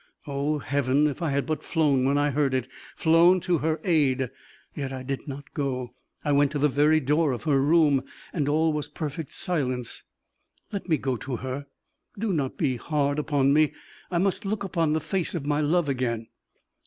[0.25, 1.05] Oh, Heaven!
[1.05, 4.31] if I had but flown when I heard it flown to her aid!
[4.73, 5.21] Yet I did
[5.53, 5.93] go.
[6.25, 8.03] I went to the very door of her room,
[8.33, 10.01] and all was perfect silence.
[10.71, 11.67] Let me go to her
[12.17, 13.73] do not be hard upon me
[14.09, 16.29] I must look upon the face of my love again."